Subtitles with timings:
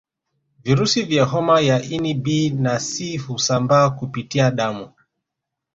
[0.63, 4.91] Virusi vya homa ya ini B na C husambaa kupitia damu